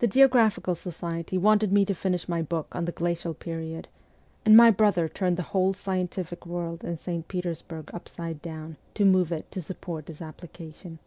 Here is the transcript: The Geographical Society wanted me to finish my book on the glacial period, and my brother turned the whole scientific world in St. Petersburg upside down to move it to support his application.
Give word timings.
The 0.00 0.06
Geographical 0.06 0.74
Society 0.74 1.38
wanted 1.38 1.72
me 1.72 1.86
to 1.86 1.94
finish 1.94 2.28
my 2.28 2.42
book 2.42 2.66
on 2.76 2.84
the 2.84 2.92
glacial 2.92 3.32
period, 3.32 3.88
and 4.44 4.54
my 4.54 4.70
brother 4.70 5.08
turned 5.08 5.38
the 5.38 5.42
whole 5.56 5.72
scientific 5.72 6.44
world 6.44 6.84
in 6.84 6.98
St. 6.98 7.26
Petersburg 7.28 7.90
upside 7.94 8.42
down 8.42 8.76
to 8.92 9.06
move 9.06 9.32
it 9.32 9.50
to 9.52 9.62
support 9.62 10.08
his 10.08 10.20
application. 10.20 10.98